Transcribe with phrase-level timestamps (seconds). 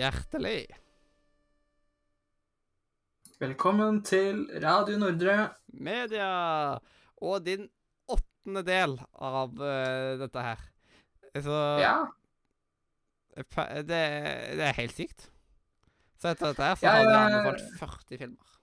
[0.00, 0.62] Hjertelig.
[3.40, 5.34] Velkommen til Radio Nordre.
[5.76, 6.28] Media.
[7.20, 7.66] Og din
[8.08, 10.62] åttende del av uh, dette her.
[11.34, 11.92] Så Ja.
[13.36, 15.26] det, det er helt sykt.
[16.16, 18.56] Så etter dette her så har jeg anbefalt 40 filmer.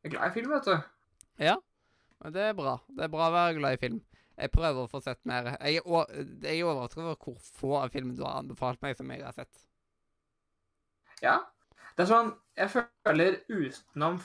[0.00, 0.88] Jeg er glad i film, vet du.
[1.44, 1.58] Ja,
[2.22, 2.78] men det er bra.
[2.88, 4.00] Det er bra å være glad i film.
[4.40, 5.52] Jeg prøver å få sett mer.
[5.60, 9.28] Er, jeg er overrasket over hvor få av filmene du har anbefalt meg som jeg
[9.28, 9.68] har sett.
[11.24, 11.38] Ja.
[11.94, 14.18] Det er sånn Jeg føler utenom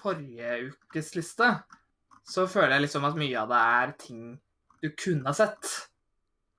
[0.00, 1.46] forrige ukes liste,
[2.26, 4.24] så føler jeg liksom at mye av det er ting
[4.80, 5.68] du kunne ha sett.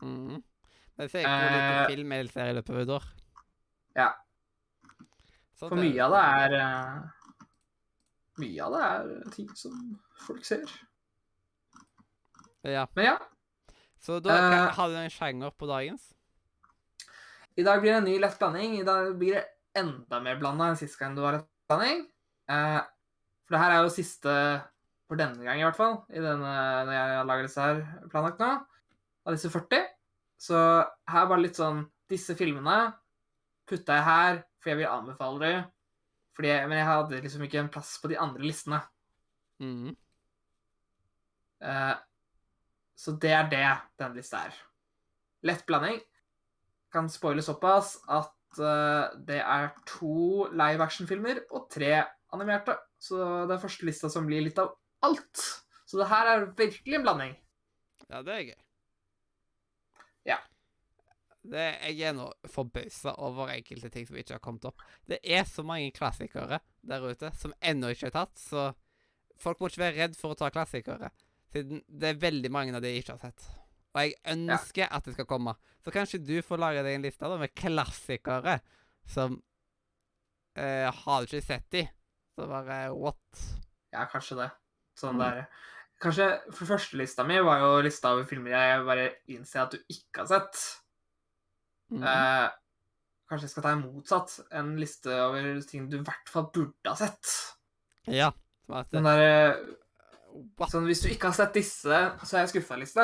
[0.03, 0.38] Mm.
[0.39, 3.08] Men jeg ser ikke eh, litt Eh, film jeg i løpet av et år.
[3.97, 4.08] Ja.
[5.58, 7.02] Så For mye av det er eh,
[8.42, 9.75] Mye av det er ting som
[10.23, 10.72] folk ser.
[12.64, 12.86] Ja.
[12.95, 13.17] Men ja.
[14.02, 16.14] Så da Eh, har du en sjanger på dagens?
[17.58, 18.80] I dag blir det en ny lett blanding.
[18.80, 19.45] I dag blir det
[19.77, 22.03] enda mer blanda enn sist gang du var i blanding.
[22.52, 22.80] Eh,
[23.45, 24.36] for det her er jo siste
[25.11, 26.52] for denne gang, i hvert fall, i denne,
[26.88, 27.81] når jeg har laget disse her
[28.14, 28.52] planlagt nå,
[29.27, 29.89] av disse 40.
[30.39, 32.89] Så her er det litt sånn Disse filmene
[33.69, 35.67] putta jeg her, for jeg vil anbefale dem.
[36.36, 38.81] Fordi men jeg hadde liksom ikke en plass på de andre listene.
[39.64, 39.94] Mm.
[41.72, 41.94] Eh,
[42.99, 43.64] så det er det
[44.02, 44.58] denne lista er.
[45.47, 46.02] Lett blanding.
[46.92, 51.94] Kan spoile såpass at det er to live action-filmer og tre
[52.35, 52.75] animerte.
[53.02, 54.73] Så det er første lista som blir litt av
[55.05, 55.45] alt.
[55.89, 57.33] Så det her er virkelig en blanding.
[58.08, 58.59] Ja, det er gøy.
[60.30, 60.38] Ja.
[61.41, 64.83] Det, jeg er nå forbausa over enkelte ting som ikke har kommet opp.
[65.09, 68.70] Det er så mange klassikere der ute som ennå ikke er tatt, så
[69.42, 71.09] folk må ikke være redd for å ta klassikere.
[71.52, 73.49] Siden det er veldig mange av de jeg ikke har sett.
[73.93, 75.53] Og jeg ønsker at det skal komme.
[75.83, 78.59] Så kanskje du får lage deg en liste da, med klassikere
[79.09, 79.33] som
[80.55, 81.81] eh, Har du ikke sett de?
[82.35, 83.41] Så bare what?
[83.91, 84.49] Ja, kanskje det.
[84.99, 85.19] Sånn Mm.
[85.25, 85.47] der.
[86.02, 89.77] Kanskje For første lista mi var jo lista over filmer jeg bare innser at du
[89.89, 90.61] ikke har sett.
[91.91, 92.03] Mm.
[92.08, 92.49] Eh,
[93.29, 94.37] kanskje jeg skal ta en motsatt.
[94.52, 97.35] En liste over ting du i hvert fall burde ha sett.
[98.08, 98.31] ja.
[98.65, 99.75] Som at, Den derre?
[100.71, 103.03] Sånn, hvis du ikke har sett disse, så er jeg skuffa-liste.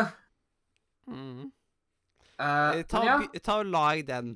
[1.07, 4.35] Uh, Ta, ja, ta og lag den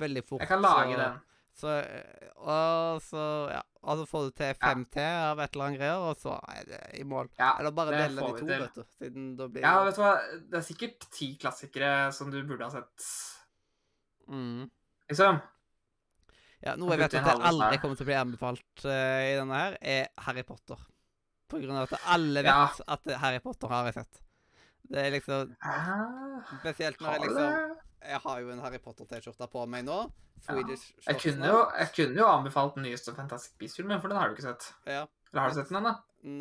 [0.00, 0.40] veldig fort.
[0.40, 1.20] jeg kan lage så, den.
[1.52, 5.80] Så, eh, og så ja, og så får du til 5T av et eller annet
[5.82, 7.28] greier, og så er det i mål.
[7.38, 8.62] Ja, Eller bare dele vi to, til.
[8.62, 8.84] vet du.
[8.96, 10.12] Siden da blir ja, vet du hva,
[10.52, 13.08] det er sikkert ti klassikere som du burde ha sett,
[14.30, 14.70] mm.
[15.12, 15.42] liksom.
[16.62, 19.62] Ja, Noe Jeg vet at jeg aldri kommer til å bli anbefalt uh, i denne
[19.64, 20.78] her, er Harry Potter.
[21.50, 22.68] På grunn av at alle vet Ja.
[22.94, 24.22] at Harry Potter har jeg sett.
[24.92, 27.76] Det er liksom Ah, Spesielt når jeg liksom?
[28.02, 29.98] Jeg har jo en Harry Potter-T-skjorte på meg nå.
[30.42, 34.28] Swedish Jeg kunne, jo, jeg kunne jo anbefalt den nyeste Fantastic Beast-filmen, for den har
[34.28, 34.72] du ikke sett.
[34.90, 35.04] Ja.
[35.32, 35.92] Eller har du sett den ennå?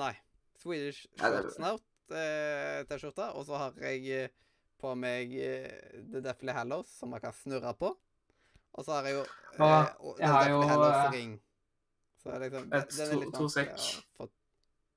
[0.01, 0.13] Nei.
[0.61, 1.83] Swedish Ja, det- Short Snout
[2.17, 3.27] eh, T-skjorte.
[3.37, 4.27] Og så har jeg eh,
[4.81, 7.93] på meg eh, The Deathly Hallows, som jeg kan snurre på.
[8.73, 11.39] Og så har jeg jo eh, og jeg har jo, Hallows eh, ring.
[12.23, 13.77] Så liksom, to- to sekk.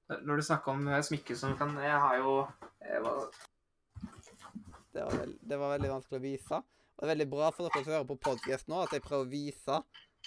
[0.09, 2.32] Når du snakker om eh, smykker som kan Jeg har jo
[2.84, 3.22] jeg var,
[4.92, 6.59] Det var, veld, det var veldig vanskelig å vise.
[6.94, 9.25] Og det er veldig bra for dere som hører på podcast nå, at jeg prøver
[9.25, 9.78] å vise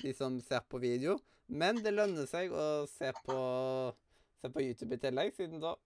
[0.02, 1.16] de som ser på video.
[1.48, 3.38] Men det lønner seg å se på,
[4.42, 5.78] se på YouTube i tillegg, siden da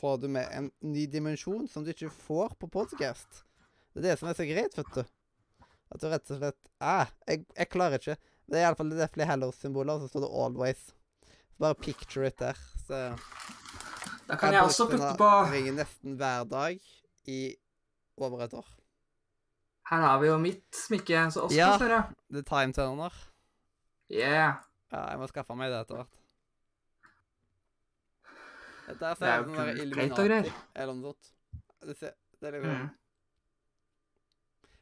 [0.00, 3.42] får du med en ny dimensjon som du ikke får på podcast.
[3.92, 5.02] Det er det som er så greit, vet du.
[5.90, 8.16] At du rett og slett Æh, jeg, jeg klarer ikke.
[8.50, 10.86] Det er iallfall det er flere Hello-symboler, og så står det 'always'.
[11.60, 12.56] Bare picture it der.
[12.86, 13.00] Så
[14.28, 16.78] Da kan jeg også putte på ringen nesten hver dag
[17.28, 17.54] i
[18.16, 18.66] over et år.
[19.90, 21.76] Her har vi jo mitt smykke, så også Ja.
[21.78, 22.14] kan dere.
[22.30, 23.10] The Time Turner.
[24.10, 24.54] Yeah.
[24.92, 26.16] Ja, jeg må skaffe meg det etter hvert.
[28.86, 30.52] Dette her Det er jo ut greit og greier.
[30.74, 31.30] eller noe sånt.
[31.86, 32.90] Det, ser, det er liksom Mm.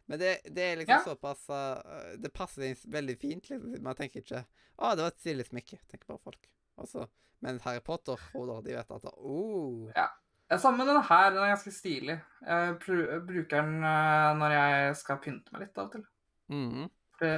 [0.09, 1.05] Men det, det er liksom Ja.
[1.05, 3.51] såpass uh, Det passer inn veldig fint.
[3.51, 3.83] liksom.
[3.83, 4.45] Man tenker ikke
[4.79, 6.49] 'Å, det var et stilig smykke', tenker bare folk.
[6.79, 7.07] Altså,
[7.45, 10.09] men Harry Potter-hoder, de vet at oh, Ja.
[10.57, 11.31] Sammen med denne her.
[11.35, 12.17] Den er ganske stilig.
[12.41, 16.07] Jeg bruker den eh, når jeg skal pynte meg litt av og til.
[16.49, 16.87] mm,
[17.19, 17.35] For det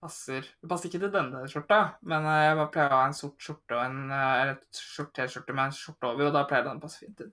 [0.00, 1.78] passer Det passer ikke til denne skjorta,
[2.08, 4.82] men eh, jeg bare pleier å ha en sort skjorte og en eh, eller et
[4.82, 7.32] skjort T-skjorte med en skjorte over, og da pleier den å passe fint inn.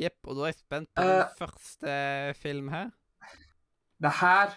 [0.00, 0.18] Jepp.
[0.24, 1.96] Og da er jeg spent på uh, den første
[2.40, 2.88] film her.
[4.00, 4.54] Det her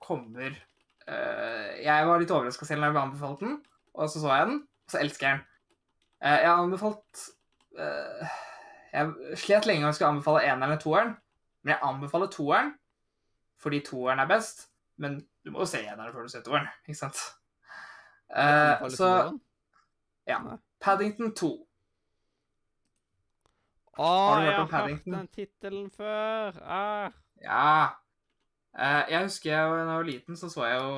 [0.00, 3.58] kommer uh, Jeg var litt overraska selv når jeg ble anbefalt den,
[3.98, 5.44] og så så jeg den, og så elsker jeg den.
[6.22, 7.28] Eh, jeg har anbefalt
[7.78, 8.28] eh,
[8.92, 11.10] Jeg slet lenge om jeg skulle anbefale eneren eller toeren,
[11.62, 12.68] men jeg anbefaler toeren
[13.60, 14.68] fordi toeren er best.
[15.00, 15.10] Men
[15.44, 17.18] du må jo se eneren før du ser toeren, ikke sant?
[18.30, 19.08] Eh, så
[20.28, 20.38] ja.
[20.82, 21.66] Paddington 2.
[23.96, 26.52] Å, Har du hørt jeg har hørt den tittelen før.
[26.62, 27.10] Ah.
[27.40, 27.88] Ja.
[29.08, 30.88] Jeg husker jeg, da jeg var liten, så så jeg jo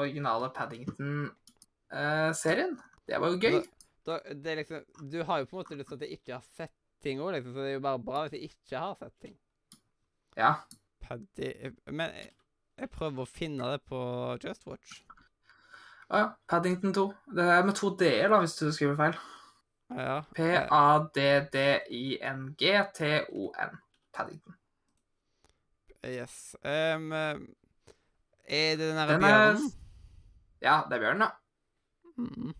[0.00, 2.74] originale Paddington-serien.
[3.06, 3.62] det var jo gøy.
[4.04, 6.36] Da, det er liksom, du har jo på en måte lyst til at jeg ikke
[6.36, 6.74] har sett
[7.04, 9.36] ting òg, liksom, så det er jo bare bra hvis jeg ikke har sett ting.
[10.36, 10.52] Ja.
[11.04, 11.50] Paddy
[11.86, 12.30] Men jeg,
[12.80, 14.00] jeg prøver å finne det på
[14.42, 15.04] Just Watch.
[16.12, 16.28] Å ja.
[16.50, 17.04] Paddington 2.
[17.36, 19.14] Det er med to d-er, da, hvis du skriver feil.
[19.94, 20.18] Ja.
[20.36, 21.32] P-a-d-d-i-n-g-t-o-n.
[24.14, 24.54] Paddington.
[26.04, 26.56] Yes.
[26.60, 29.72] Um, er det den derre er bjørnen?
[30.64, 31.30] Ja, det er bjørnen, ja.
[32.20, 32.52] Mm.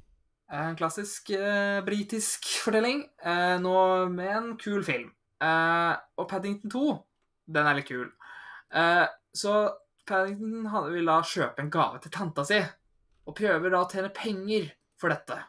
[0.53, 3.77] En klassisk eh, britisk fortelling, eh, nå
[4.13, 5.09] med en kul film.
[5.41, 6.85] Eh, og Paddington 2,
[7.57, 8.11] den er litt kul.
[8.75, 9.55] Eh, så
[10.07, 12.61] Paddington vil da kjøpe en gave til tanta si,
[13.25, 14.69] og prøver da å tjene penger
[15.01, 15.41] for dette.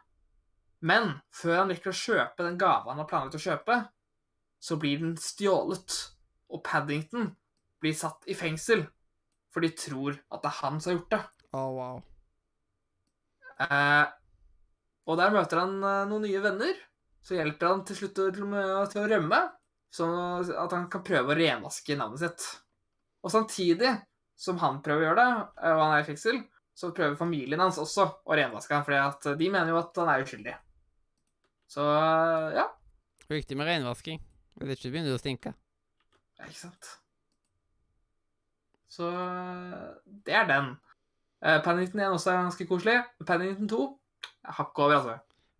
[0.85, 3.79] Men før han rekker å kjøpe den gaven han har planlagt å kjøpe,
[4.63, 5.99] så blir den stjålet,
[6.49, 7.33] og Paddington
[7.83, 8.87] blir satt i fengsel,
[9.51, 11.23] for de tror at det er han som har gjort det.
[11.55, 12.03] Oh, wow.
[15.05, 16.81] Eh, og der møter han eh, noen nye venner.
[17.25, 19.39] Så hjelper han til slutt til, til, å rømme,
[19.93, 22.45] sånn at han kan prøve å renvaske navnet sitt.
[23.25, 23.95] Og samtidig
[24.37, 26.43] som han prøver å gjøre det, eh, og han er i fengsel,
[26.75, 30.25] så prøver familien hans også å renvaske han, at de mener jo at han er
[30.25, 30.55] uskyldig.
[31.71, 31.85] Så
[32.53, 32.67] ja.
[33.23, 34.19] Det er Viktig med renvasking.
[34.59, 35.55] Hvis ikke begynner det å stinke.
[36.37, 36.91] Ja, ikke sant.
[38.91, 39.85] Så eh,
[40.27, 40.75] det er den.
[41.41, 42.99] Eh, Paddington 1 også er ganske koselig.
[43.25, 43.95] Paddington 2 er
[44.57, 45.15] hakk over, altså.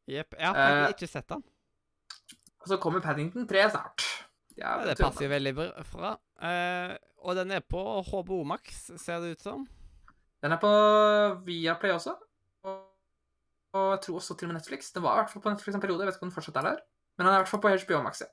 [0.07, 0.35] Jepp.
[0.37, 1.43] Jeg har Eh, faktisk ikke sett den.
[2.61, 4.05] Og så kommer Paddington 3 snart.
[4.57, 6.11] Ja, det passer jo veldig bra.
[6.41, 9.67] Eh, og den er på HBO Max, ser det ut som.
[10.41, 10.71] Den er på
[11.45, 12.15] Viaplay også.
[12.63, 12.83] Og,
[13.73, 14.91] og jeg tror også til og med Netflix.
[14.91, 16.01] Den var i hvert fall på Netflix en periode.
[16.03, 16.79] Jeg vet ikke om den fortsatt er der.
[17.17, 18.21] Men den er i hvert fall på HBO Max.
[18.21, 18.31] ja.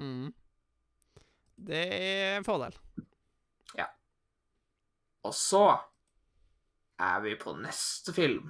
[0.00, 0.34] Mm.
[1.60, 2.76] Det er en fordel.
[5.20, 5.66] Og så
[6.98, 8.46] er vi på neste film.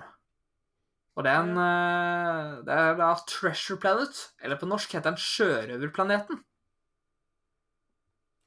[1.21, 4.23] Og den eh, Det er da Treasure Planet.
[4.41, 6.41] Eller på norsk heter den Sjørøverplaneten.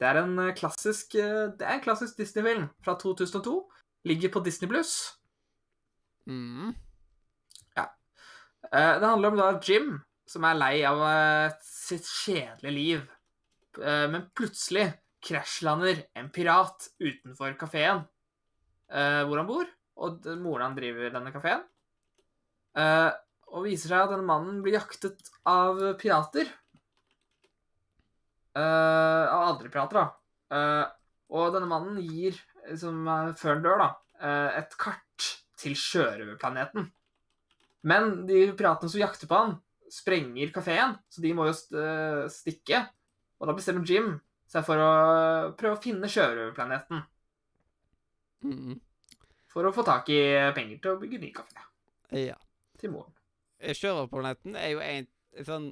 [0.02, 3.54] Det er en eh, klassisk eh, Det er en klassisk Disney-film fra 2002.
[4.10, 4.96] Ligger på Disney Pluss.
[6.26, 6.74] Mm.
[7.78, 11.04] Eh, Det handler om da Jim, som er lei av
[11.62, 13.04] sitt kjedelige liv.
[13.78, 14.86] Men plutselig
[15.26, 18.04] krasjlander en pirat utenfor kafeen
[18.88, 19.70] hvor han bor.
[20.06, 21.64] Og moren han driver denne kafeen.
[23.54, 26.48] Og viser seg at denne mannen blir jaktet av pirater.
[28.58, 30.58] Eh, Av andre pirater, da.
[30.58, 30.86] Eh,
[31.34, 32.36] Og denne mannen gir,
[32.78, 33.88] som før han dør, da,
[34.22, 36.92] eh, et kart til sjørøverplaneten.
[37.84, 39.56] Men de piratene som jakter på han,
[39.90, 41.74] sprenger kafeen, så de må jo st
[42.30, 42.84] stikke.
[43.40, 47.02] Og da bestemmer Jim seg for å prøve å finne sjørøverplaneten.
[48.44, 48.80] Mm.
[49.50, 50.22] For å få tak i
[50.54, 51.62] penger til å bygge ny kafé
[52.12, 52.36] Ja.
[52.84, 53.14] Til morgen.
[53.64, 55.06] Sjørøverplaneten er jo en
[55.48, 55.68] sånn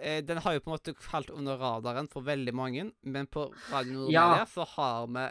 [0.00, 3.46] eh, Den har jo på en måte falt under radaren for veldig mange, men på
[3.70, 4.46] Radio Nordmedia Ja.
[4.50, 5.28] så har vi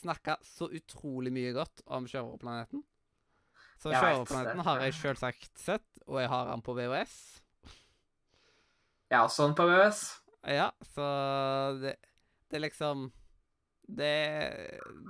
[0.00, 2.82] snakka så utrolig mye godt om Sjørøverplaneten.
[3.76, 7.16] Så Sjørøverplaneten har jeg selvsagt sett, og jeg har den på VHS.
[9.10, 10.00] Jeg har også den på VHS.
[10.46, 11.04] Ja, så
[11.82, 11.96] det,
[12.50, 13.06] det er liksom
[13.86, 14.10] det,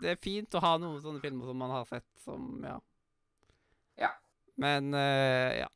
[0.02, 2.76] det er fint å ha noen sånne filmer som man har sett som Ja.
[4.56, 4.62] Ja.
[4.64, 5.68] Men uh, ja.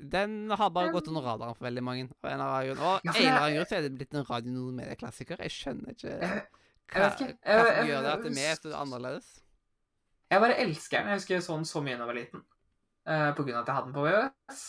[0.00, 2.08] Den har bare gått under radaren for veldig mange.
[2.24, 2.78] Av en av grunn.
[2.80, 5.42] Og Ja, en eller annen grunn så er det blitt en Radio Nord-medieklassiker.
[5.44, 6.14] Jeg skjønner ikke
[6.90, 7.28] hva, som
[7.86, 9.28] gjør det at vi er så annerledes.
[10.30, 11.10] Jeg bare elsker den.
[11.12, 12.46] Jeg husker jeg så mye da jeg var liten.
[13.10, 14.64] Uh, på grunn av at jeg hadde den på VØS.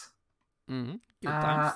[0.71, 1.71] Mm, Eh.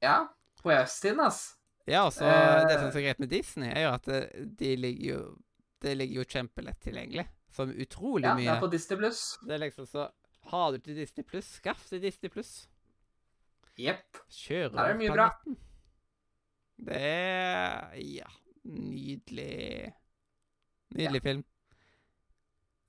[0.00, 0.16] Ja.
[0.62, 1.40] På EØS-tiden, ass.
[1.86, 4.20] Ja, og så uh, Det som er så greit med Disney, er jo at det,
[4.58, 5.18] de ligger jo
[5.82, 7.26] Det ligger jo kjempelett tilgjengelig.
[7.52, 9.20] Som utrolig Ja, det mye er på Disney Pluss.
[9.46, 10.08] Det er liksom så
[10.50, 12.68] Har du til Disney Pluss, skaff deg Disney Pluss.
[13.76, 14.20] Jepp.
[14.30, 15.30] Der er det mye bra.
[16.86, 18.30] Det er Ja.
[18.66, 19.92] Nydelig
[20.96, 21.44] Nydelig film.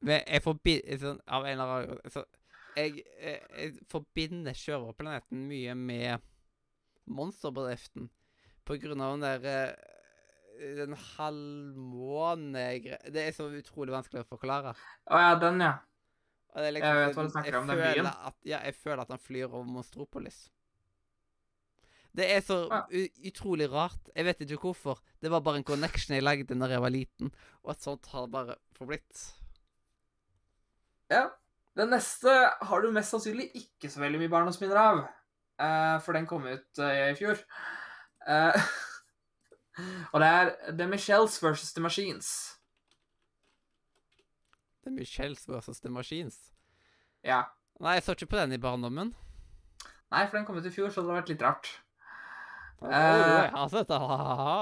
[0.01, 2.23] Men jeg forbinder sånn, Av en eller annen så
[2.77, 6.21] jeg, jeg, jeg forbinder Sjørøverplaneten mye med
[7.09, 8.09] monsterbedriften.
[8.67, 12.65] På grunn av den der eh, Den halvmåne
[13.13, 14.75] Det er så utrolig vanskelig å forklare.
[15.09, 15.73] Å ja, den, ja.
[16.57, 18.05] Er Jeg vet sånn- hva du snakker om, den byen.
[18.09, 20.49] At, ja, jeg føler at han flyr over Monstropolis.
[22.17, 22.81] Det er så Ja.
[23.29, 24.09] utrolig rart.
[24.15, 24.99] Jeg vet ikke hvorfor.
[25.21, 27.31] Det var bare en connection jeg lagde når jeg var liten,
[27.63, 29.33] og at sånt har bare forblitt.
[31.11, 31.29] Ja.
[31.77, 32.27] Den neste
[32.61, 35.07] har du mest sannsynlig ikke så veldig mye barndomsminner av,
[35.59, 37.39] Uh, for den kom ut uh, i fjor.
[38.29, 38.53] Uh,
[40.13, 42.56] og det er The Michelles versus The Machines.
[44.87, 46.37] The Michelles versus The Machines.
[47.23, 47.43] Ja.
[47.83, 49.11] Nei, jeg så ikke på den i barndommen.
[50.07, 51.71] Nei, for den kom ut i fjor, så det hadde vært litt rart.
[52.79, 53.97] Oh, uh, jeg har sett det.
[53.99, 54.61] Ha-ha-ha.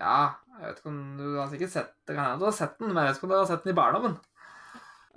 [0.00, 0.16] Ja,
[0.56, 2.16] jeg vet ikke om du har sikkert sett det.
[2.16, 3.74] Kan hende du har sett den, men jeg vet ikke om du har sett den
[3.74, 4.16] i barndommen.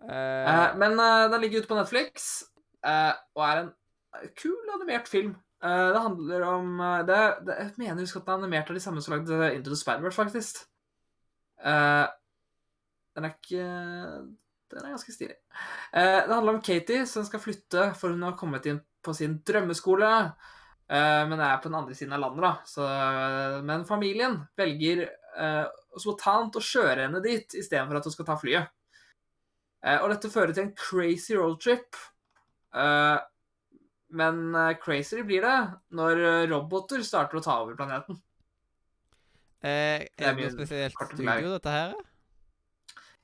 [0.03, 2.29] Uh, uh, men eh, den ligger ute på Netflix,
[2.83, 3.73] eh, og er en
[4.37, 5.37] kul animert film.
[5.63, 8.69] Eh, det handler om eh, det, det, Jeg mener jeg husker at den er animert
[8.69, 10.59] av de samme som lagde Into the Spider-Verse, faktisk.
[11.63, 12.05] Eh,
[13.13, 13.65] den er ikke
[14.73, 15.35] Den er ganske stilig.
[15.93, 19.35] Eh, det handler om Katie som skal flytte, for hun har kommet inn på sin
[19.45, 20.09] drømmeskole.
[20.89, 22.53] eh, men er på den andre siden av landet, da.
[22.65, 22.87] Så,
[23.67, 25.67] men familien velger eh,
[26.01, 28.73] spontant å kjøre henne dit istedenfor at hun skal ta flyet.
[29.85, 31.99] Eh, og dette fører til en crazy roadtrip.
[34.13, 34.39] Men
[34.81, 35.57] crazy blir det
[35.93, 38.17] når roboter starter å ta over planeten.
[39.61, 41.93] eh, er det noe spesielt studio, dette her?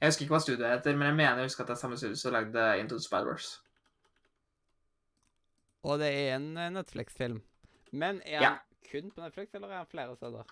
[0.02, 1.98] Jeg husker ikke hva studioet heter, men jeg mener jeg husker at det er samme
[2.00, 3.60] studio som lagde Into the Spider-Verse.
[5.84, 7.42] Og det er en eh, Netflix-film.
[7.92, 8.50] Men er Ja.
[8.50, 8.58] han
[8.92, 10.44] kun på Netflix, eller er den flere steder?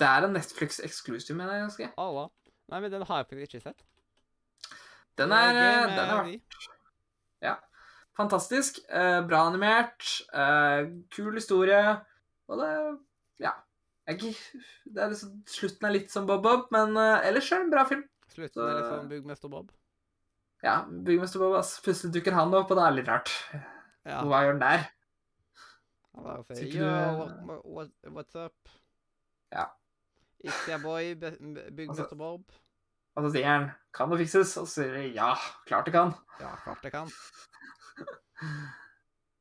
[0.00, 1.60] Det er en Netflix exclusive, mener jeg.
[1.62, 1.90] ganske.
[1.98, 2.28] Alla.
[2.70, 3.82] Nei, men den har jeg faktisk ikke sett.
[5.18, 6.40] Den er, eh, den er de.
[8.16, 8.78] fantastisk.
[8.88, 10.02] eh, bra animert.
[10.34, 12.00] eh, kul historie.
[12.48, 12.98] Og det
[13.40, 13.50] Ja.
[14.06, 14.18] Jeg,
[14.84, 17.84] det er liksom, slutten er litt som Bob-Bob, men eh, ellers er det en bra
[17.88, 18.04] film.
[18.30, 19.72] Slutten er litt Så- sånn Byggmester Bob.
[20.62, 21.80] Ja, Byggmester Bob, ass.
[21.80, 23.30] Plutselig dukker han opp, og det er litt rart.
[24.06, 24.22] Ja.
[24.24, 24.86] Hva gjør han der?
[26.14, 28.68] Han bare sier Yo, what, what, what's up?
[29.52, 29.66] Ja.
[30.44, 32.44] It's your boy, Byggmester Altså- Bob.
[33.16, 35.34] Og så sier han 'Kan det fikses?' Og så sier de 'Ja,
[35.66, 36.14] klart det kan'.
[36.40, 37.10] Ja, klart det kan.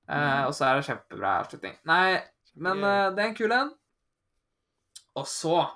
[0.09, 1.75] Eh, og så er det kjempebra avslutning.
[1.85, 2.23] Nei,
[2.55, 3.69] men eh, det er en kul en.
[5.15, 5.69] Og så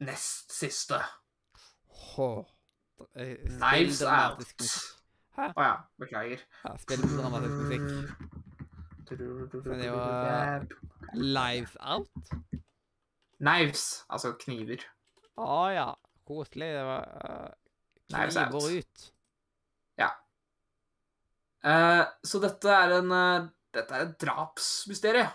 [0.00, 1.00] Nest siste.
[2.18, 2.46] Hå.
[3.14, 4.64] Eh, Knives Out.
[5.38, 6.40] Å oh, ja, beklager.
[6.64, 7.84] Ja, spill dramatisk musikk.
[9.68, 10.66] Men det var-
[11.14, 12.32] Lives Out?
[13.38, 14.82] Knives, altså kniver.
[15.38, 15.86] Å ja.
[16.26, 16.72] Koselig.
[16.74, 17.54] Det var uh.
[18.10, 19.06] Kniver ut.
[21.64, 25.26] Eh, så dette er en uh, Dette er et drapsmysterie.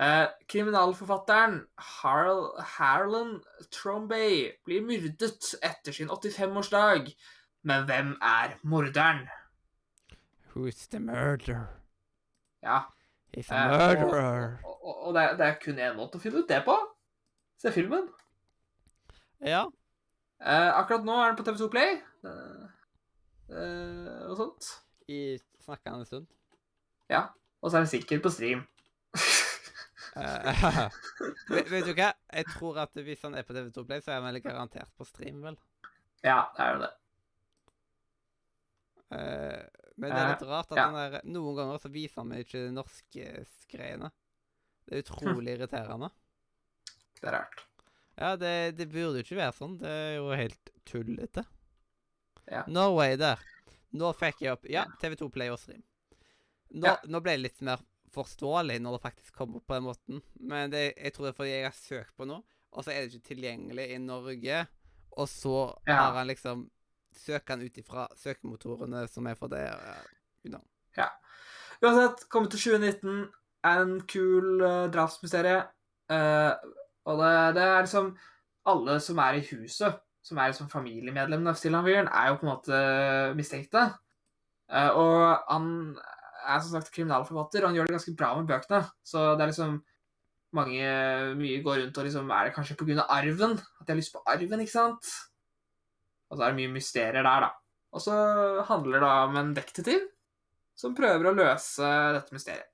[0.00, 2.46] Eh, kriminalforfatteren Harl,
[2.78, 7.12] Harlan Trombay blir myrdet etter sin 85-årsdag.
[7.62, 9.28] Men hvem er morderen?
[10.54, 11.68] Who's the murderer?
[12.62, 12.80] Ja,
[13.36, 14.58] He's a eh, murderer.
[14.64, 16.74] Og, og, og det, er, det er kun én måte å finne ut det på.
[17.60, 18.08] Se filmen.
[19.40, 19.62] Ja.
[20.42, 21.96] Eh, akkurat nå er den på TV2 Play.
[23.52, 24.68] Eh, og sånt.
[25.08, 25.38] I
[25.70, 26.26] en stund.
[27.10, 27.28] Ja.
[27.62, 28.66] Og så er den sikkert på stream.
[30.16, 30.90] Eh,
[31.54, 32.10] vet, vet du hva?
[32.32, 35.06] Jeg tror at hvis han er på TV2 Play, så er han vel garantert på
[35.08, 35.56] stream, vel.
[36.24, 36.90] ja, det er jo det.
[39.12, 40.84] Uh, men det er litt rart at ja.
[40.88, 43.26] han er, noen ganger så viser han meg ikke de norske
[43.68, 44.08] greiene.
[44.88, 46.08] Det er utrolig irriterende.
[47.20, 47.64] Det er rart.
[48.16, 49.76] Ja, det, det burde jo ikke være sånn.
[49.80, 51.44] Det er jo helt tullete.
[52.48, 52.64] Ja.
[52.68, 53.40] Norway der.
[53.96, 55.84] Nå fikk jeg opp Ja, TV2 Play og Stream.
[56.72, 56.96] Nå, Ja.
[57.04, 57.80] nå ble det litt mer
[58.14, 60.22] forståelig når det faktisk kommer opp på den måten.
[60.40, 62.42] Men det, jeg tror det er fordi jeg har søkt på noe,
[62.72, 64.66] og så er det ikke tilgjengelig i Norge.
[65.12, 65.94] Og så Ja.
[65.94, 66.70] har han liksom
[67.12, 69.66] Søker han ut ifra søkemotorene som er for det.
[69.68, 70.06] eh,
[71.82, 73.26] Uansett, kommet til 2019,
[73.66, 75.62] er en kul uh, drapsmysterie.
[76.12, 76.54] Uh,
[77.04, 78.16] og det, det er liksom
[78.66, 82.46] Alle som er i huset, som er liksom familiemedlemmene til han fyren, er jo på
[82.46, 82.82] en måte
[83.34, 83.82] mistenkte.
[84.70, 85.96] Uh, og han
[86.42, 88.82] er som sagt kriminalforfatter, og han gjør det ganske bra med bøkene.
[89.06, 89.80] Så det er liksom
[90.52, 90.88] mange
[91.38, 93.06] Mye går rundt og liksom Er det kanskje pga.
[93.08, 93.56] arven?
[93.80, 95.12] At de har lyst på arven, ikke sant?
[96.30, 97.50] Og så er det mye mysterier der, da.
[97.92, 98.16] Og så
[98.68, 100.06] handler det om en detektiv
[100.74, 102.68] som prøver å løse dette mysteriet.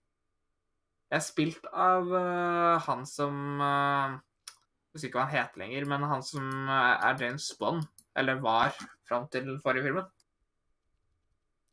[1.08, 5.86] Jeg er spilt av uh, han som uh, Jeg husker ikke hva han heter lenger,
[5.88, 7.88] men han som uh, er James Bond.
[8.18, 8.76] Eller var
[9.08, 10.06] fram til den forrige filmen.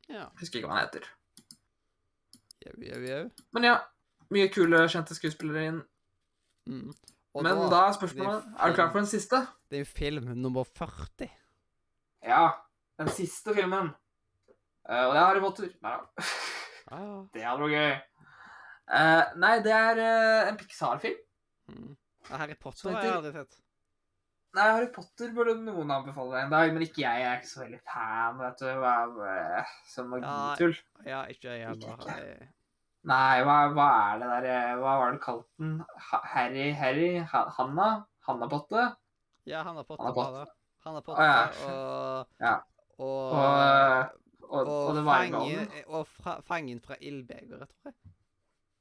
[0.08, 0.30] Ja.
[0.30, 1.08] Jeg husker ikke hva han heter.
[2.66, 3.26] Jau, jau, jau.
[3.54, 3.76] Men ja,
[4.34, 5.82] mye kule, kjente skuespillere inn.
[6.70, 6.94] Mm.
[7.44, 9.42] Men da er spørsmålet Er du klar for den siste?
[9.70, 11.28] Det er jo film nummer 40.
[12.26, 12.46] Ja.
[12.98, 13.92] Den siste filmen.
[14.88, 15.72] Uh, og det er Harry Potter.
[15.84, 16.26] Nei da.
[16.94, 17.24] Ah.
[17.34, 17.94] Det hadde vært gøy.
[18.94, 21.16] Uh, nei, det er uh, en Pixar-film.
[21.74, 21.96] Mm.
[22.28, 23.58] Ja, Harry Potter Så har jeg aldri sett.
[24.54, 27.24] Nei, Harry Potter burde noen anbefale deg en dag, men ikke jeg.
[27.24, 28.86] Jeg er ikke så veldig fan, vet du.
[28.92, 29.18] Av
[29.96, 30.78] sånn magitull.
[31.10, 32.46] Ja, ikke jeg heller.
[33.06, 35.76] Nei, hva, hva er det der eh, Hva var det kalt den?
[36.34, 36.72] Harry?
[36.74, 37.10] Harry?
[37.30, 37.90] Hanna?
[38.26, 38.86] Hanna-potte?
[39.46, 40.02] Ja, Hannapotte.
[40.02, 40.46] Hannapotte Hanna Potte, har var Potter.
[40.46, 40.52] det.
[40.86, 41.44] Han har Å, Potter, ja.
[41.70, 42.56] og Ja.
[42.96, 44.04] Og, Og, eh,
[44.46, 45.04] og, og, det
[45.52, 47.96] i og fra, fangen fra ildbegeret, tror jeg.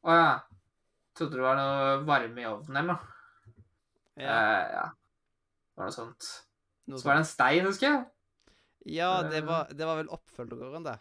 [0.05, 0.33] Å ja.
[1.17, 3.11] Trodde det var noe varme i ovnen eller noe.
[4.21, 4.85] Ja, Eh, ja.
[5.75, 6.29] Det var noe sånt.
[6.87, 8.05] noe Så var det en stein, husker jeg.
[9.01, 10.99] ja det, eh, var, det var vel oppfølgeren, det.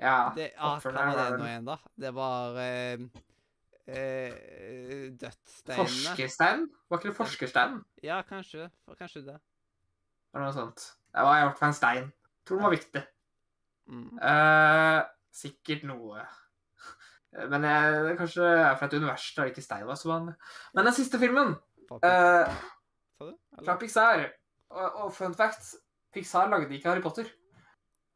[0.00, 0.32] Ja.
[0.36, 1.76] det ah, hva var det nå igjen, da?
[2.00, 3.02] Det var eh,
[3.84, 5.76] eh, Dødssteinene.
[5.76, 6.66] Forskerstein?
[6.88, 7.78] Var ikke det forskerstein?
[8.06, 8.70] Ja, kanskje.
[8.98, 9.38] Kanskje det.
[10.32, 10.86] Eller noe sånt.
[11.10, 12.12] Det var i hvert fall en stein.
[12.46, 13.02] Tror den var viktig.
[13.90, 14.20] Mm.
[14.30, 15.00] Eh,
[15.34, 16.24] sikkert noe.
[17.50, 20.34] Men jeg, kanskje er fra et univers der ikke stein var så vanlig.
[20.74, 21.54] Men den siste filmen
[22.02, 22.56] eh,
[23.20, 24.24] fra Pixar
[24.70, 25.76] og, og fun fact
[26.14, 27.30] Pixar lagde ikke Harry Potter.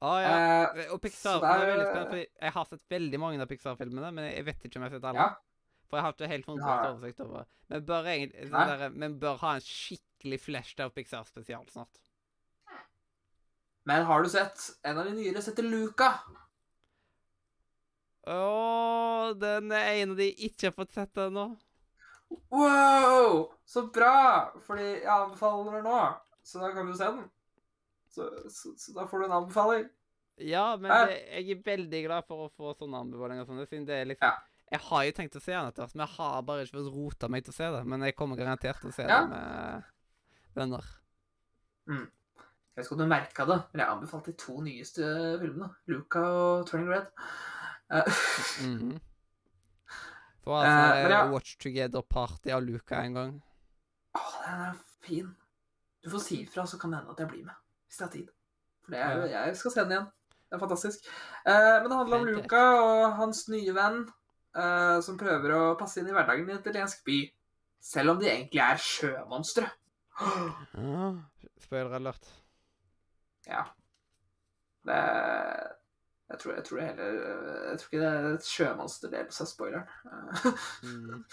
[0.03, 0.33] Å ja.
[0.75, 4.11] Eh, Og Pixar det er veldig spennende, fordi jeg har sett veldig mange av Pixar-filmene,
[4.13, 5.19] men jeg vet ikke om jeg har sett alle.
[5.19, 5.35] ja.
[5.91, 6.93] For jeg har ikke helt 100 Ja.
[6.95, 11.65] oversikt over men bør egentlig sånn der, men bør ha en skikkelig flash av Pixar-spesial
[11.71, 12.01] snart.
[13.87, 16.11] Men har du sett en av de nyere som heter Luca?
[18.27, 21.57] Å, den er en av de ikke har fått sett ennå.
[22.51, 23.53] Wow!
[23.69, 24.51] Så bra!
[24.65, 25.99] Fordi jeg anbefaler den nå,
[26.43, 27.27] så da kan du se den.
[28.15, 29.87] Så, så, så da får du en anbefaling.
[30.43, 33.47] Ja, men det, jeg er veldig glad for å få sånne anbefalinger.
[33.49, 34.35] Sånn, siden det er liksom Ja.
[34.73, 36.95] Jeg har jo tenkt å se den etter hvert, men jeg har bare ikke fått
[36.97, 37.83] rota meg til å se det.
[37.87, 39.21] Men jeg kommer garantert til å se Ja.
[39.21, 39.85] det med
[40.57, 40.85] venner.
[41.87, 45.11] Jeg vet ikke om du merka det, men jeg anbefalte de to nyeste
[45.43, 45.69] filmene.
[45.93, 47.07] Luca og Turning Red.
[47.93, 48.01] det
[50.47, 51.21] var Eh, altså ja.
[51.31, 53.37] Watch Together-party av Luca en gang.
[54.17, 55.31] Å, den er fin.
[56.03, 57.55] Du får si ifra, så kan det hende at jeg blir med.
[57.95, 58.31] Hvis jeg har tid.
[58.83, 60.07] For det er, jeg skal se den igjen.
[60.35, 61.05] Det er fantastisk.
[61.47, 66.03] Eh, men det handler om Luca og hans nye venn eh, som prøver å passe
[66.03, 67.21] inn i hverdagen i en italiensk by.
[67.85, 69.71] Selv om de egentlig er sjømonstre.
[71.65, 72.29] Spoiler alert.
[73.47, 73.63] Ja.
[74.85, 75.01] Det
[76.35, 77.17] jeg tror, jeg tror det heller
[77.69, 79.99] Jeg tror ikke det er et sjømonsterdel som er spoileren.
[80.11, 81.25] Eh, Mm.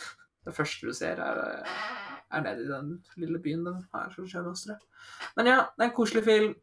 [0.46, 1.66] Det første du ser, er,
[2.32, 4.78] er nede i den lille byen den har som sjømønstre.
[5.36, 6.56] Men ja, det er en koselig film.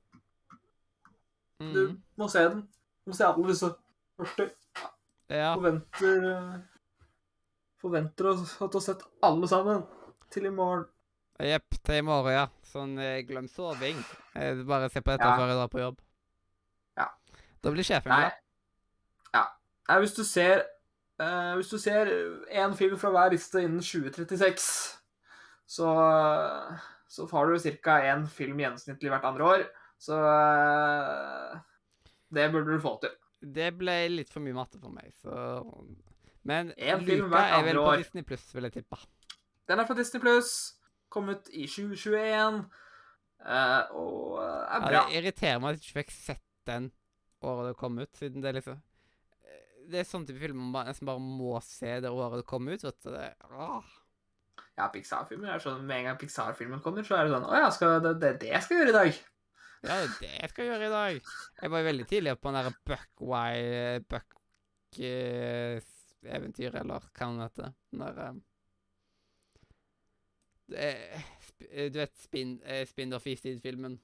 [1.60, 2.02] Du Mm.
[2.16, 2.60] må se den.
[3.04, 3.70] Du må se alle disse
[4.18, 4.50] 40.
[5.30, 5.54] Ja.
[5.54, 6.62] Forventer
[7.80, 9.82] Forventer oss at du har sett alle sammen
[10.30, 10.84] til i morgen.
[11.40, 12.46] Jepp, til i morgen, ja.
[12.66, 14.00] Sånn eh, glem soving.
[14.34, 15.36] Eh, bare se på dette Ja.
[15.38, 16.00] før jeg drar på jobb.
[16.98, 17.06] Ja.
[17.62, 18.32] Da blir sjefen glad.
[19.34, 19.44] Ja.
[19.88, 20.64] Nei, hvis du ser
[21.20, 22.06] uh, Hvis du ser
[22.50, 24.97] én film fra hver liste innen 2036,
[25.68, 25.88] så
[27.08, 27.94] så får du ca.
[28.04, 29.62] én film gjennomsnittlig hvert andre år.
[29.98, 31.60] Så eh,
[32.36, 33.14] det burde du få til.
[33.40, 35.62] Det ble litt for mye matte for meg, så
[36.48, 38.02] Men En film hvert er vel på år.
[38.02, 38.98] Disney Pluss, vil jeg tippe.
[39.68, 40.52] Den er fra Disney Pluss.
[41.12, 42.60] Kom ut i 2021.
[43.46, 45.04] eh, og er er Ja, bra.
[45.08, 46.90] det irriterer meg at jeg ikke fikk sett den
[47.42, 48.80] året det kom ut, siden det er liksom
[49.44, 52.68] eh, Det er sånn type film man nesten bare må se det året det kom
[52.68, 52.82] ut.
[52.84, 53.16] vet du.
[53.54, 53.94] Åh.
[54.78, 57.68] Ja, Pixar-filmer er sånn med en gang Pixar-filmen kommer, så er det sånn Å ja,
[57.74, 59.10] skal det, det er det jeg skal gjøre i dag.
[59.78, 61.14] Ja, det er det jeg skal gjøre i dag.
[61.62, 67.08] Jeg var veldig tidlig på den der Buckwide Buck-eventyret, eller hva det
[67.42, 67.68] heter.
[67.90, 68.26] Den derre
[70.74, 71.22] eh,
[71.58, 73.98] det eh, Du vet spin, eh, Spin-off Istid-filmen?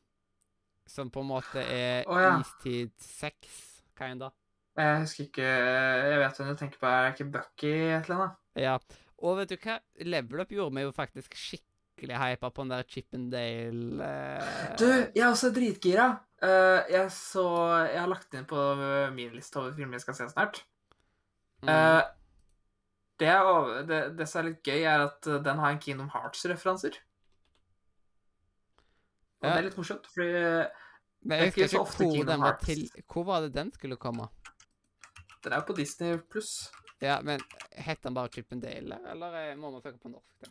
[0.91, 2.41] Som på en måte er oh, ja.
[2.43, 4.31] Istid 6, kinda.
[4.75, 6.87] Jeg husker ikke Jeg vet hvem du tenker på.
[6.91, 8.33] Er det ikke Bucky et eller annet?
[8.59, 8.77] Ja.
[9.23, 9.79] Og vet du hva?
[10.03, 15.23] Level Up gjorde meg jo faktisk skikkelig hypa på den der Chippendale eh, Du, jeg
[15.23, 16.09] er også dritgira.
[16.43, 17.45] Uh, jeg så
[17.89, 18.59] Jeg har lagt inn på
[19.15, 20.65] min liste over filmer jeg skal se snart.
[21.63, 22.03] mm, Eh,
[23.23, 25.79] det, er over, det, det som er litt gøy, er at eh, den har en
[25.81, 26.99] Kingdom Hearts-referanser.
[29.41, 29.53] Og Ja.
[29.55, 30.33] det er litt morsomt, fordi
[31.25, 34.29] Men jeg husker så ikke hvor var til Hvor var det den skulle komme?
[35.45, 36.71] den er jo på Disney pluss.
[37.05, 40.37] Ja, men heter han bare Chippendale, eller eh, må man søke på norsk?
[40.41, 40.51] Da?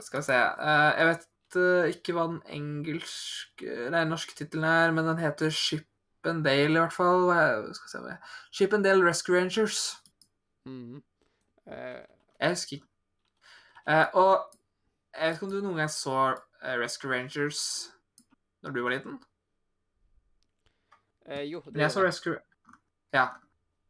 [0.00, 4.94] Skal vi se uh, Jeg vet uh, ikke hva den engelsk Nei, norske tittelen er,
[4.96, 5.88] men den heter Chippendale,
[6.22, 7.24] Dale, i hvert fall.
[7.74, 9.96] Skal vi se hva jeg- Ship and Dale Rescue Rangers.
[10.64, 11.00] Mm.
[11.66, 12.04] Uh,
[12.38, 12.86] Jeg husker ikke.
[14.14, 14.44] Og
[15.16, 17.90] jeg vet ikke om du noen gang så Rescue Rangers
[18.62, 19.18] når du var liten?
[21.50, 22.38] jo, det Men jeg så Rescue
[23.12, 23.26] Ja.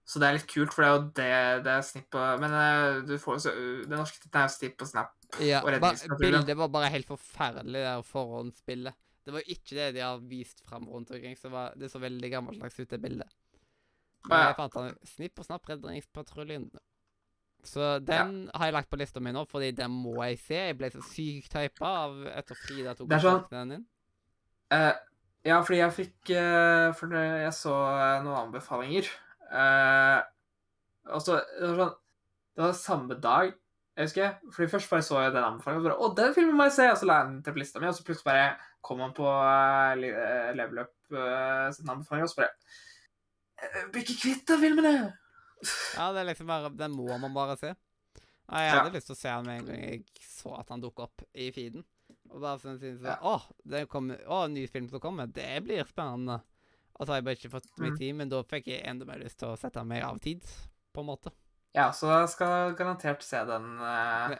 [0.05, 2.55] Så det er litt kult, for det er jo det det er snipp på Men
[2.59, 5.13] eh, du får så Det norske tittelen er jo Snipp og Snap.
[5.41, 5.61] Ja,
[6.19, 8.99] bildet var bare helt forferdelig, der forhåndsspillet.
[9.25, 12.01] Det var jo ikke det de har vist fram rundt omkring, så var, det så
[12.03, 13.31] veldig gammeldags ut, det bildet.
[14.27, 14.47] Men Ja.
[14.51, 16.67] jeg fant den Snipp og Snapp Redningspatruljen.
[17.65, 20.55] Så den har jeg lagt på lista mi nå, fordi den må jeg se.
[20.55, 23.87] Jeg ble så sykt hypa av etter Frida tok er sånn- kontakten din.
[24.73, 24.93] Uh,
[25.45, 27.75] ja, fordi jeg fikk uh, For jeg så
[28.25, 29.07] noen anbefalinger.
[29.53, 30.23] Eh,
[31.13, 31.99] og så det var sånn
[32.57, 33.55] Det var samme dag,
[33.97, 34.35] jeg husker.
[34.53, 36.91] Fordi først bare så jeg den anbefalingen, og bare 'Å, den filmen må jeg se!'
[36.93, 38.51] Og så la jeg den til på lista mi, og så plutselig bare
[38.85, 39.95] kom han på uh,
[40.55, 42.53] Level Up uh, sin anbefaling, og så bare
[43.63, 45.13] «Eh, Blir ikke kvitt den filmen, jeg!
[45.97, 47.73] Ja, det er liksom bare, den må man bare se.
[47.73, 48.83] Ja, jeg Ja.
[48.83, 51.23] hadde lyst til å se han med en gang jeg så at han dukket opp
[51.35, 51.85] i feeden.
[52.31, 53.17] Og bare sånn synes jeg, Ja.
[53.23, 55.27] Åh, det kommer, åh, ny film som kommer.
[55.27, 56.43] Det blir spennende.
[56.99, 57.99] Og så har jeg bare ikke fått meg Mm.
[57.99, 60.43] tid, men da fikk jeg enda mer lyst til å sette meg av tid,
[60.95, 61.33] på en måte.
[61.75, 64.35] Ja, så jeg skal garantert se den eh,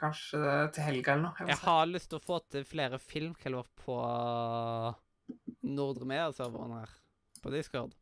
[0.00, 1.34] kanskje til helga eller noe.
[1.40, 3.96] Jeg Jeg har lyst til å få til flere filmkvelder på
[5.64, 6.92] Nordre Media-serveren her,
[7.42, 7.94] på Discord.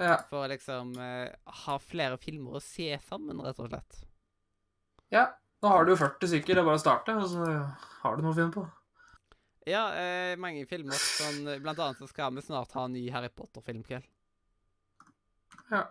[0.00, 0.16] Ja.
[0.30, 1.32] For å liksom eh,
[1.64, 4.04] ha flere filmer å se sammen, rett og slett.
[5.10, 5.26] ja.
[5.60, 7.44] Nå har du jo 40 stykker, det er bare å starte, og så
[8.00, 8.62] har du noe å finne på.
[9.68, 10.96] Ja, eh, mange filmer.
[10.96, 14.06] Sånn, blant annet så skal vi snart ha en ny Harry Potter-filmkveld.
[15.70, 15.82] Ja.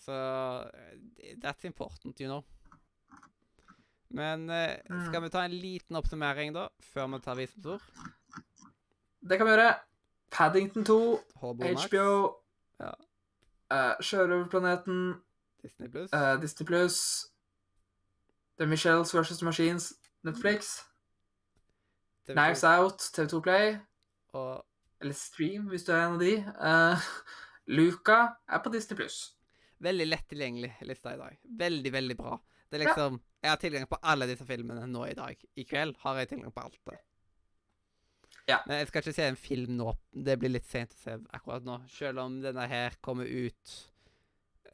[0.00, 2.44] Så eh, that's important, you know.
[4.08, 5.06] Men eh, Mm.
[5.08, 7.82] skal vi ta en liten oppsummering, da, før vi tar visdomsord?
[9.26, 9.74] Det kan vi gjøre.
[10.30, 10.98] Paddington 2,
[11.40, 12.42] HBO Max, HBO,
[12.80, 12.92] Ja.
[13.70, 15.20] eh, Sjørøverplaneten,
[15.62, 17.26] Disney Plus, eh, Disney Pluss,
[18.58, 19.92] The Michelles versus Machines,
[20.24, 20.84] Netflix,
[22.26, 23.76] TV2 Knives Out, TV2 Play,
[24.34, 24.64] og
[25.00, 26.34] eller Stream, hvis du er en av de.
[26.56, 27.08] Uh,
[27.76, 29.32] Luca er på Disney Pluss.
[29.78, 31.40] veldig lett tilgjengelig lista i dag.
[31.58, 32.38] Veldig, veldig bra.
[32.70, 35.44] Det er liksom Jeg har tilgang på alle disse filmene nå i dag.
[35.54, 36.96] I kveld har jeg tilgang på alt det.
[38.48, 38.60] Ja.
[38.66, 39.92] Men jeg skal ikke se en film nå.
[40.10, 41.76] Det blir litt sent å se akkurat nå.
[41.92, 43.76] Selv om denne her kommer ut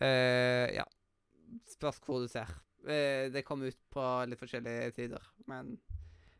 [0.00, 0.86] uh, Ja.
[1.68, 2.48] Spørs hvor du ser.
[2.86, 5.74] Uh, det kommer ut på litt forskjellige tider, men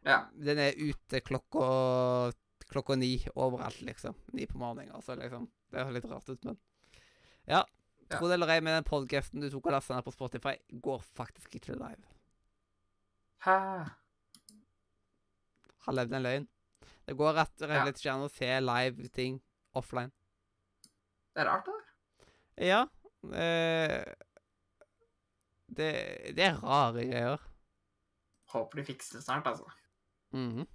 [0.05, 0.25] Ja.
[0.35, 2.33] den er ute klokka
[2.73, 4.15] klokka ni overalt, liksom.
[4.33, 4.95] Ni på morgenen.
[4.97, 5.47] Altså, liksom.
[5.71, 6.59] Det høres litt rart ut, men
[7.47, 7.65] Ja.
[8.11, 8.19] Ja.
[8.19, 11.01] Tro det eller ei, med den podcasten du tok og lasta ned på Spotify, går
[11.17, 12.03] faktisk ikke live.
[13.47, 13.55] Hæ?
[15.87, 16.49] Har levd en løgn.
[17.07, 19.39] Det går rett og slett ikke an å se live ting
[19.75, 20.13] offline.
[21.33, 22.67] Det er rart, det der.
[22.69, 22.83] Ja.
[23.33, 24.05] Eh,
[25.73, 25.91] det,
[26.37, 27.49] det er rare greier.
[28.53, 29.67] Håper de fikser det snart, altså.
[30.33, 30.67] Mhm.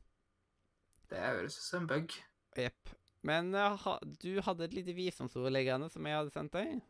[1.09, 2.13] Det høres ut som en bug.
[2.57, 2.89] Jepp.
[3.27, 6.81] Men eh, ha, du hadde et lite visdomsord liggende som jeg hadde sendt deg.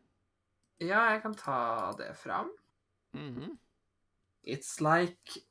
[0.80, 2.50] Ja, jeg kan ta det fram.
[3.16, 3.58] Mhm.
[4.46, 5.42] It's like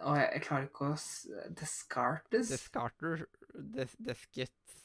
[0.00, 1.52] Å, jeg, jeg klarer ikke å Descartes?
[1.58, 2.48] Descartes?
[2.48, 4.78] Descarter des, Deskets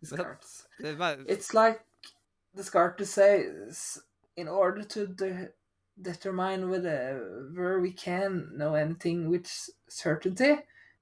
[0.00, 0.52] Descartes.
[0.78, 1.82] det var, It's like
[2.54, 3.98] Descartes says,
[4.36, 5.48] in order to de
[6.02, 9.46] determine whether we can know anything with
[9.88, 10.58] certainty,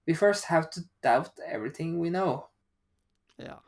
[0.06, 2.48] we first have to doubt everything we know.
[3.36, 3.60] Ja.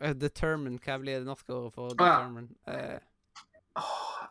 [0.00, 1.94] Eh, Determine, hva blir det norske ordet for ja.
[1.96, 2.48] determine?
[2.66, 2.98] Eh,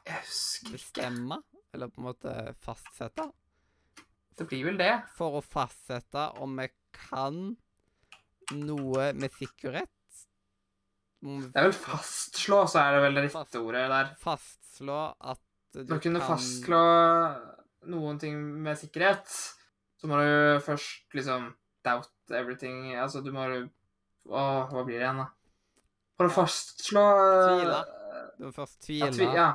[0.06, 0.78] jeg husker ikke.
[0.78, 1.42] bestemme?
[1.74, 3.30] Eller på en måte fastsette?
[4.38, 4.94] Det blir vel det.
[5.16, 6.68] For å fastsette om vi
[6.98, 7.56] kan
[8.52, 9.90] noe med sikkerhet.
[11.22, 14.12] Det er vel fastslå, så er det vel det riktige ordet der.
[14.20, 15.00] Fastslå
[15.32, 15.42] at
[15.74, 16.82] du For å kunne kan fastslå
[17.92, 19.28] noen ting med sikkerhet,
[20.02, 21.52] så må du først liksom
[21.86, 23.46] doubt everything Altså, du må
[24.30, 25.30] Åh, hva blir det igjen, da?
[26.20, 26.36] For å Ja.
[26.36, 27.80] fastslå eh, Tvile.
[28.38, 29.08] Du må først tvile.
[29.08, 29.48] Ja, tvi, ja.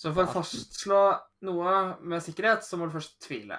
[0.00, 1.00] Så for å fastslå
[1.44, 3.58] noe med sikkerhet, så må du først tvile.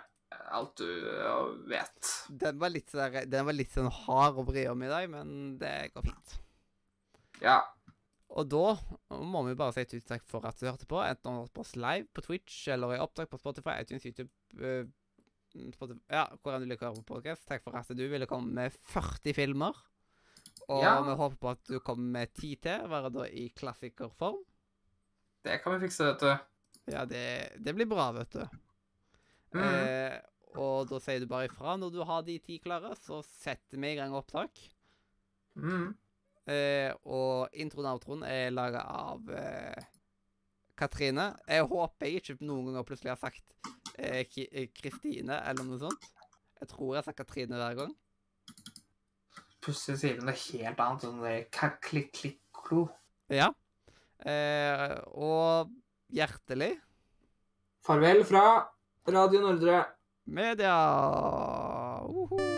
[0.55, 2.09] Alt du eh, vet.
[2.29, 5.57] Den var litt, der, den var litt sånn hard å bry om i dag, men
[5.61, 6.35] det går fint.
[7.45, 7.59] Ja.
[8.35, 8.75] Og da
[9.23, 10.99] må vi bare si tusen takk for at du hørte på.
[10.99, 14.03] Enten du har hørt på oss live på Twitch eller i opptak på Spotify, iTunes,
[14.03, 14.83] YouTube uh,
[15.71, 17.45] Spotify, Ja, hvor enn du liker å høre på podcast.
[17.47, 19.77] Takk for at du ville komme med 40 filmer.
[20.67, 20.97] Og Ja.
[21.05, 24.41] vi håper på at du kommer med 10 til, være da i klassikerform.
[25.45, 26.31] Det kan vi fikse, vet du.
[26.91, 27.23] Ja, det,
[27.63, 28.43] det blir bra, vet du.
[29.55, 29.63] Mm.
[29.63, 30.19] Eh,
[30.59, 33.93] og da sier du bare ifra når du har de ti klare, så setter vi
[33.93, 34.59] i gang opptak.
[35.55, 35.93] Mm.
[36.45, 39.87] Eh, og introen og outroen er laga av eh,
[40.77, 41.31] Katrine.
[41.49, 43.55] Jeg håper jeg ikke noen ganger plutselig har sagt
[43.95, 46.09] Kristine eh, Kristine eller noe sånt.
[46.61, 47.95] Jeg tror jeg har sagt Katrine hver gang.
[49.65, 52.85] Plutselig sier hun noe helt annet, sånn der klikk-klikk-klo.
[53.33, 53.49] Ja.
[54.25, 55.73] Eh, og
[56.13, 56.75] hjertelig
[57.85, 58.45] Farvel fra
[59.09, 59.83] Radio Nordre.
[60.25, 60.73] media.
[62.09, 62.54] Uhu.